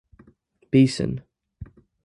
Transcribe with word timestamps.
Beeson. 0.71 1.21